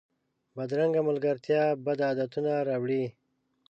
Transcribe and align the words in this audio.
بدرنګه 0.55 1.01
ملګرتیا 1.09 1.63
بد 1.85 1.99
عادتونه 2.07 2.51
راوړي 2.67 3.03